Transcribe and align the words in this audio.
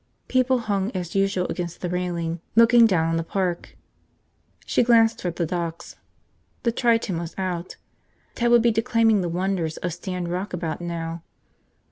People 0.27 0.57
hung 0.61 0.89
as 0.93 1.13
usual 1.13 1.45
against 1.51 1.81
the 1.81 1.87
railing, 1.87 2.41
looking 2.55 2.87
down 2.87 3.07
on 3.09 3.17
the 3.17 3.23
park. 3.23 3.77
She 4.65 4.81
glanced 4.81 5.19
toward 5.19 5.35
the 5.35 5.45
docks. 5.45 5.95
The 6.63 6.71
Triton 6.71 7.19
was 7.19 7.35
out. 7.37 7.77
Ted 8.33 8.49
would 8.49 8.63
be 8.63 8.71
declaiming 8.71 9.21
the 9.21 9.29
wonders 9.29 9.77
of 9.77 9.93
Stand 9.93 10.27
Rock 10.29 10.53
about 10.53 10.81
now. 10.81 11.21